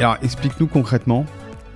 [0.00, 1.26] Alors, explique-nous concrètement,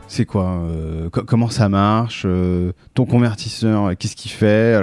[0.08, 4.80] c'est quoi euh, co- Comment ça marche euh, Ton convertisseur, euh, qu'est-ce qu'il fait?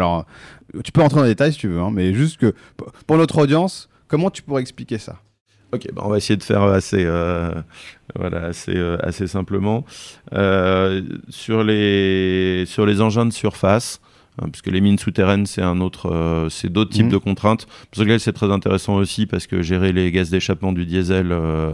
[0.84, 2.54] Tu peux rentrer dans les détails si tu veux, hein, mais juste que
[3.08, 5.18] pour notre audience, comment tu pourrais expliquer ça?
[5.74, 7.04] Ok, bah on va essayer de faire assez,
[8.16, 9.86] voilà, assez, assez simplement.
[11.30, 12.66] Sur, les,
[13.02, 14.02] engins de surface,
[14.50, 17.12] puisque les mines souterraines, c'est un autre, euh, c'est d'autres types Mhm.
[17.12, 17.66] de contraintes.
[17.92, 21.72] Pour ce c'est très intéressant aussi parce que gérer les gaz d'échappement du diesel euh,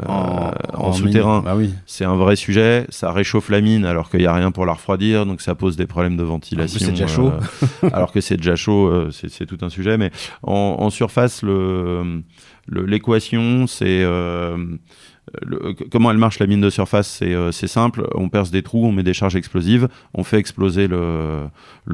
[0.00, 1.42] euh, en, souterrain.
[1.44, 1.70] Bah oui.
[1.86, 2.86] c'est un vrai sujet.
[2.88, 5.76] Ça réchauffe la mine alors qu'il n'y a rien pour la refroidir, donc ça pose
[5.76, 6.78] des problèmes de ventilation.
[6.80, 7.30] c'est déjà chaud.
[7.84, 9.98] euh, alors que c'est déjà chaud, euh, c'est tout un sujet.
[9.98, 10.10] Mais
[10.42, 12.22] en, en surface, le
[12.66, 14.02] le- l'équation, c'est
[15.42, 18.08] le- comment elle marche la mine de surface, c'est euh, c'est simple.
[18.14, 21.48] On perce des trous, on met des charges explosives, on fait exploser le,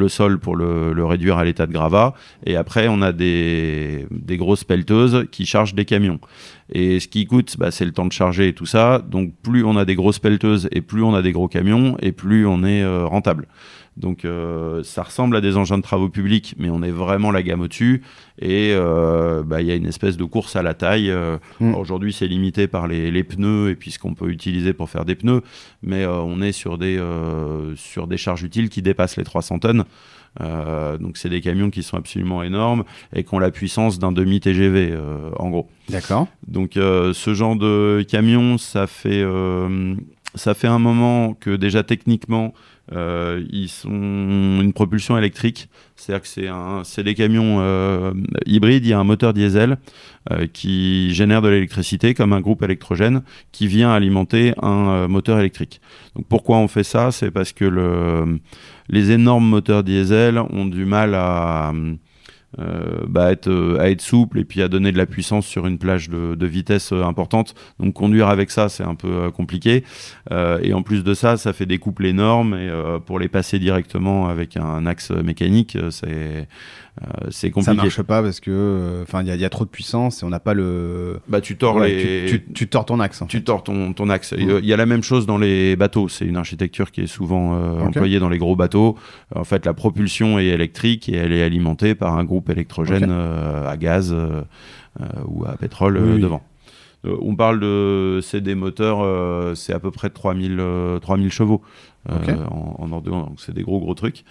[0.08, 2.14] sol pour le, le réduire à l'état de gravat,
[2.46, 6.20] et après on a des, des grosses pelleteuses qui chargent des camions.
[6.70, 8.98] Et ce qui coûte, bah, c'est le temps de charger et tout ça.
[8.98, 12.12] Donc plus on a des grosses pelleteuses et plus on a des gros camions, et
[12.12, 13.48] plus on est euh, rentable.
[13.96, 17.42] Donc euh, ça ressemble à des engins de travaux publics, mais on est vraiment la
[17.42, 18.02] gamme au-dessus.
[18.38, 21.12] Et euh, bah, il y a une espèce de course à la taille.
[21.58, 21.74] Mm.
[21.74, 25.04] Aujourd'hui, c'est limité par les, les pneus et puis ce qu'on peut utiliser pour faire
[25.04, 25.42] des pneus,
[25.82, 27.02] mais on est sur des,
[27.76, 29.84] sur des charges utiles qui dépassent les 300 tonnes.
[30.38, 34.96] Donc c'est des camions qui sont absolument énormes et qui ont la puissance d'un demi-TGV,
[35.38, 35.68] en gros.
[35.88, 36.28] D'accord.
[36.46, 39.94] Donc euh, ce genre de camion, ça fait, euh,
[40.34, 42.52] ça fait un moment que déjà techniquement,
[42.92, 45.68] euh, ils sont une propulsion électrique.
[45.96, 48.12] C'est-à-dire que c'est un, c'est des camions euh,
[48.46, 48.84] hybrides.
[48.84, 49.78] Il y a un moteur diesel
[50.30, 53.22] euh, qui génère de l'électricité comme un groupe électrogène
[53.52, 55.80] qui vient alimenter un euh, moteur électrique.
[56.16, 57.10] Donc pourquoi on fait ça?
[57.12, 58.38] C'est parce que le,
[58.88, 61.72] les énormes moteurs diesel ont du mal à
[62.58, 65.66] euh, bah, être, euh, à être souple et puis à donner de la puissance sur
[65.66, 67.54] une plage de, de vitesse euh, importante.
[67.78, 69.84] Donc conduire avec ça, c'est un peu compliqué.
[70.32, 73.28] Euh, et en plus de ça, ça fait des couples énormes et euh, pour les
[73.28, 76.48] passer directement avec un axe mécanique, c'est
[77.30, 77.76] c'est Ça compliqué.
[77.76, 80.26] marche pas parce que, enfin, il y, a- il y a trop de puissance et
[80.26, 81.20] on n'a pas le.
[81.28, 83.22] Bah tu tords Ouais, les tu, tu- tu tords ton axe.
[83.22, 83.44] en tu fait.
[83.44, 84.34] tords ton, ton axe.
[84.36, 86.08] Il y a la même chose dans les bateaux.
[86.08, 87.52] C'est une architecture qui est souvent
[87.86, 88.96] employée dans les gros bateaux.
[89.32, 93.10] En fait, la propulsion est électrique et elle est alimentée par un groupe électrogène Ok.
[93.10, 94.42] euh, à gaz euh,
[95.00, 96.20] euh, ou à pétrole Oui, oui.
[96.20, 96.42] devant.
[97.04, 98.18] On parle de.
[98.22, 98.98] C'est des moteurs,
[99.56, 101.62] c'est à peu près 3000, euh, 3000 chevaux
[102.08, 103.28] en, en ordonnance.
[103.28, 104.24] Donc, c'est des gros, gros trucs.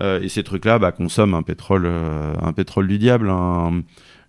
[0.00, 3.28] Et ces trucs-là bah, consomment un pétrole, un pétrole du diable.
[3.30, 3.82] un-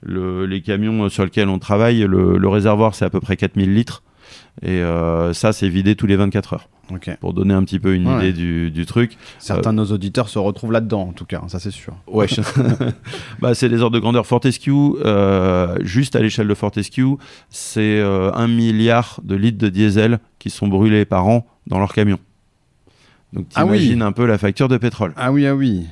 [0.04, 3.74] le- les camions sur lesquels on travaille, le, le réservoir, c'est à peu près 4000
[3.74, 4.04] litres.
[4.62, 6.70] Et euh, ça, c'est vidé tous les 24 heures.
[7.20, 8.18] Pour donner un petit peu une Ouais.
[8.30, 9.18] idée du, du truc.
[9.40, 11.94] Certains de nos auditeurs se retrouvent là-dedans, en tout cas, ça c'est sûr.
[12.08, 12.42] Ouais, je-
[13.42, 14.26] bah, c'est des ordres de grandeur.
[14.26, 14.72] Fortescue,
[15.06, 17.16] euh, juste à l'échelle de Fortescue,
[17.50, 21.94] c'est euh, un milliard de litres de diesel qui sont brûlés par an dans leurs
[21.94, 22.20] camions.
[23.34, 23.78] Donc Ah oui.
[23.80, 25.14] t'imagines un peu la facture de pétrole.
[25.18, 25.86] Ah oui, ah oui.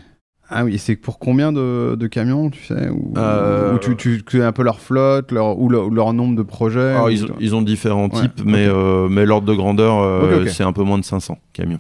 [0.49, 4.21] Ah oui, c'est pour combien de, de camions, tu sais Ou, Euh, ou tu, tu
[4.23, 7.35] connais un peu leur flotte, leur, ou leur, nombre de projets Alors, ou- ils, ont,
[7.39, 10.83] ils ont différents Ouais, types, mais, euh, mais l'ordre de grandeur, euh, c'est un peu
[10.83, 11.79] moins de 500 camions.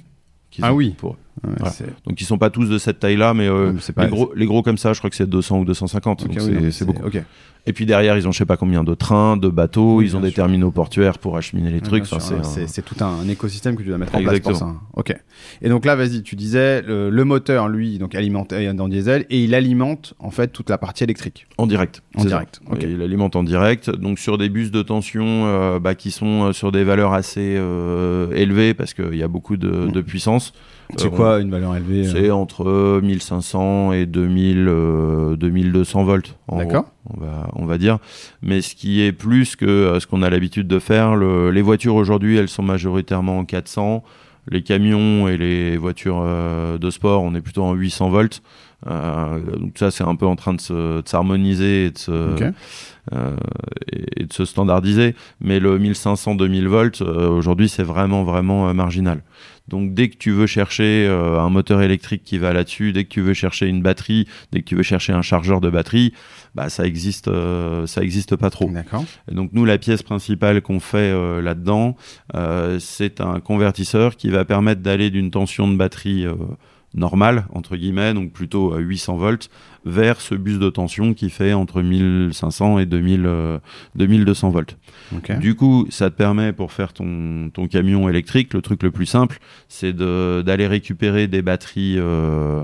[0.61, 0.95] Ah oui.
[0.97, 1.17] pour eux.
[1.43, 1.73] Ouais, Voilà.
[1.73, 4.31] c'est- Donc ils sont pas tous de cette taille-là, mais, euh, mais pas- les, gros,
[4.35, 6.21] les gros comme ça, je crois que c'est 200 ou 250.
[6.23, 7.05] Ok, donc oui, c'est- non, mais c'est beaucoup.
[7.05, 7.21] Ok.
[7.67, 10.15] Et puis derrière, ils ont je sais pas combien de trains, de bateaux, Oui, ils
[10.15, 10.35] ont des sûr.
[10.35, 12.03] terminaux portuaires pour acheminer les trucs.
[12.03, 14.75] Enfin, c'est un- tout un, écosystème que tu dois mettre en place pour ça.
[14.93, 15.15] Ok.
[15.63, 19.43] Et donc là, vas-y, tu disais le, le moteur, lui, donc alimenté dans diesel, et
[19.43, 22.03] il alimente en fait toute la partie électrique en direct.
[22.15, 22.27] en ça.
[22.27, 22.61] direct.
[22.81, 26.43] Et Il alimente en direct, donc sur des bus de tension euh, bah, qui sont
[26.43, 29.91] euh, sur des valeurs assez euh, élevées parce qu'il y a beaucoup de, Mm.
[29.91, 30.53] de puissance.
[30.97, 36.37] C'est Euh, quoi une valeur élevée euh C'est entre 1500 et 2000, euh, 2200 volts.
[36.47, 36.85] en D'accord.
[37.13, 37.99] On va, on va dire.
[38.41, 41.61] Mais ce qui est plus que euh, ce qu'on a l'habitude de faire, le- les
[41.61, 44.03] voitures aujourd'hui, elles sont majoritairement en 400.
[44.49, 48.41] Les camions et les voitures euh, de sport, on est plutôt en 800 volts.
[48.87, 52.33] Euh, donc ça, c'est un peu en train de se- de s'harmoniser et de se,
[52.35, 52.53] Ok.
[53.13, 53.35] euh,
[53.91, 55.15] et, et de se standardiser.
[55.41, 59.21] Mais le 1500-2000 volts, euh, aujourd'hui, c'est vraiment, vraiment euh, marginal.
[59.67, 63.21] Donc dès que tu veux chercher un moteur électrique qui va là-dessus, dès que tu
[63.21, 66.13] veux chercher une batterie, dès que tu veux chercher un chargeur de batterie,
[66.53, 67.31] bah ça existe,
[67.87, 68.67] ça existe pas trop.
[69.31, 71.11] Et donc nous, la pièce principale qu'on fait
[71.41, 71.95] là-dedans,
[72.77, 76.27] c'est un convertisseur qui va permettre d'aller d'une tension de batterie
[76.95, 79.49] euh, normale, entre guillemets, donc plutôt à 800 volts,
[79.85, 83.59] vers ce bus de tension qui fait entre 1500 et 2000, euh,
[83.95, 84.77] 2200 volts.
[85.15, 85.37] Ok.
[85.39, 89.05] Du coup, ça te permet pour faire ton, ton camion électrique, le truc le plus
[89.05, 92.63] simple, c'est de- d'aller récupérer des batteries euh,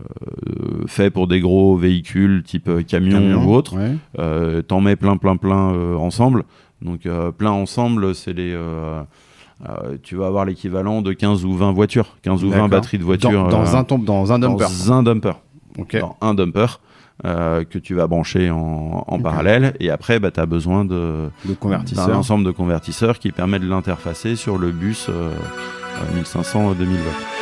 [0.00, 3.76] euh, faits pour des gros véhicules type euh, camion, Camion, ou autre.
[3.76, 3.96] ouais.
[4.18, 6.44] Euh, T'en mets plein, plein, plein euh, ensemble.
[6.82, 7.06] Donc
[7.38, 8.52] plein ensemble, c'est les
[10.02, 13.48] tu vas avoir l'équivalent de 15 ou 20 voitures, 15 ou 20 batteries de voitures.
[13.48, 14.64] Dans, un, dans un dumper.
[14.64, 15.34] Dans un dumper.
[16.00, 16.80] Dans un dumper.
[17.22, 21.30] que tu vas brancher en, parallèle et après bah, tu as besoin de,
[21.64, 25.08] d'un ensemble de convertisseurs qui permet de l'interfacer sur le bus
[26.14, 27.41] 1500 2000 watts.